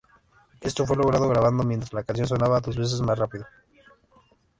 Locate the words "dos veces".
2.59-3.01